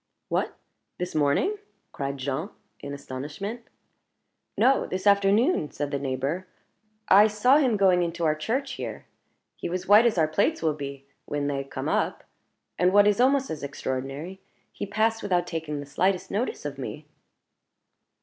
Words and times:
"What! 0.29 0.55
this 0.97 1.13
morning?" 1.13 1.57
cried 1.91 2.17
Jean, 2.17 2.49
in 2.79 2.91
astonishment. 2.91 3.61
"No; 4.57 4.87
this 4.87 5.05
afternoon," 5.05 5.69
said 5.69 5.91
the 5.91 5.99
neighbor 5.99 6.47
"I 7.07 7.27
saw 7.27 7.57
him 7.59 7.77
going 7.77 8.01
into 8.01 8.25
our 8.25 8.33
church 8.33 8.71
here. 8.71 9.05
He 9.57 9.69
was 9.69 9.83
as 9.83 9.87
white 9.87 10.07
as 10.07 10.17
our 10.17 10.27
plates 10.27 10.63
will 10.63 10.73
be 10.73 11.05
when 11.25 11.45
they 11.45 11.63
come 11.63 11.87
up. 11.87 12.23
And 12.79 12.91
what 12.91 13.05
is 13.07 13.21
almost 13.21 13.51
as 13.51 13.61
extraordinary, 13.61 14.41
he 14.71 14.87
passed 14.87 15.21
without 15.21 15.45
taking 15.45 15.79
the 15.79 15.85
slightest 15.85 16.31
notice 16.31 16.65
of 16.65 16.79
me." 16.79 17.05